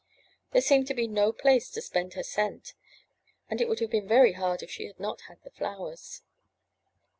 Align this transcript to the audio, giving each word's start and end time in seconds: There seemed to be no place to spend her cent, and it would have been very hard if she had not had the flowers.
There 0.51 0.63
seemed 0.63 0.87
to 0.87 0.95
be 0.95 1.07
no 1.07 1.31
place 1.31 1.69
to 1.69 1.79
spend 1.79 2.15
her 2.15 2.23
cent, 2.23 2.73
and 3.51 3.61
it 3.61 3.69
would 3.69 3.79
have 3.81 3.91
been 3.91 4.07
very 4.07 4.31
hard 4.33 4.63
if 4.63 4.71
she 4.71 4.87
had 4.87 4.99
not 4.99 5.21
had 5.27 5.37
the 5.43 5.51
flowers. 5.51 6.23